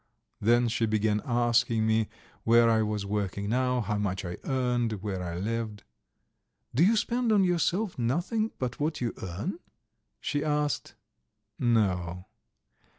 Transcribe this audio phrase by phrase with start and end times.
[0.39, 2.09] Then she began asking me
[2.43, 5.83] where I was working now, how much I earned, where I lived.
[6.73, 9.59] "Do you spend on yourself nothing but what you earn?"
[10.19, 10.95] she asked.
[11.59, 12.25] "No."